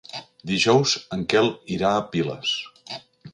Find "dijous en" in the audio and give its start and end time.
0.51-1.25